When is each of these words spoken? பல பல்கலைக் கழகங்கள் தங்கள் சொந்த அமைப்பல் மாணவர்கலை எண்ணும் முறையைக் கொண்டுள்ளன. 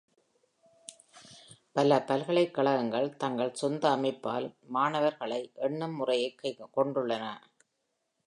பல 1.71 1.99
பல்கலைக் 1.99 2.53
கழகங்கள் 2.53 3.17
தங்கள் 3.17 3.53
சொந்த 3.53 3.89
அமைப்பல் 3.89 4.55
மாணவர்கலை 4.73 5.53
எண்ணும் 5.53 5.95
முறையைக் 5.95 6.69
கொண்டுள்ளன. 6.77 7.25